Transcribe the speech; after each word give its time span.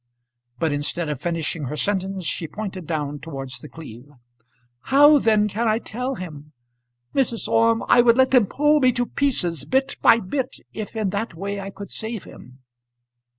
But 0.57 0.71
instead 0.71 1.09
of 1.09 1.21
finishing 1.21 1.65
her 1.65 1.75
sentence 1.77 2.25
she 2.25 2.47
pointed 2.47 2.87
down 2.87 3.19
towards 3.19 3.59
The 3.59 3.69
Cleeve. 3.69 4.09
"How, 4.85 5.19
then, 5.19 5.47
can 5.47 5.67
I 5.67 5.77
tell 5.77 6.15
him? 6.15 6.53
Mrs. 7.13 7.47
Orme, 7.47 7.83
I 7.87 8.01
would 8.01 8.17
let 8.17 8.31
them 8.31 8.47
pull 8.47 8.79
me 8.79 8.91
to 8.93 9.05
pieces, 9.05 9.63
bit 9.63 9.97
by 10.01 10.19
bit, 10.19 10.55
if 10.73 10.95
in 10.95 11.11
that 11.11 11.35
way 11.35 11.59
I 11.59 11.69
could 11.69 11.91
save 11.91 12.23
him." 12.23 12.63